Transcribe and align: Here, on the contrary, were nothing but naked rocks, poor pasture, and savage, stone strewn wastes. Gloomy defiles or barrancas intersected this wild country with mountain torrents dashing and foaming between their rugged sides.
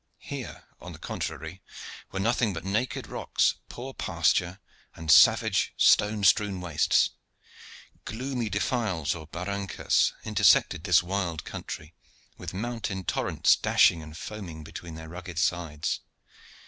Here, 0.17 0.63
on 0.79 0.93
the 0.93 0.97
contrary, 0.97 1.61
were 2.11 2.19
nothing 2.19 2.53
but 2.53 2.65
naked 2.65 3.05
rocks, 3.05 3.57
poor 3.69 3.93
pasture, 3.93 4.57
and 4.95 5.11
savage, 5.11 5.75
stone 5.77 6.23
strewn 6.23 6.59
wastes. 6.59 7.11
Gloomy 8.05 8.49
defiles 8.49 9.13
or 9.13 9.27
barrancas 9.27 10.13
intersected 10.23 10.85
this 10.85 11.03
wild 11.03 11.45
country 11.45 11.93
with 12.35 12.51
mountain 12.51 13.03
torrents 13.03 13.55
dashing 13.55 14.01
and 14.01 14.17
foaming 14.17 14.63
between 14.63 14.95
their 14.95 15.09
rugged 15.09 15.37
sides. 15.37 15.99